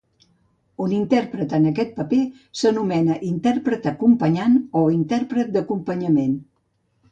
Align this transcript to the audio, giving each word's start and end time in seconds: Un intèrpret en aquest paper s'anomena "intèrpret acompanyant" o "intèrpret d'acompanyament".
Un 0.85 0.93
intèrpret 0.99 1.53
en 1.57 1.67
aquest 1.71 1.91
paper 1.97 2.21
s'anomena 2.63 3.19
"intèrpret 3.29 3.87
acompanyant" 3.93 4.59
o 4.83 4.85
"intèrpret 4.97 5.55
d'acompanyament". 5.59 6.37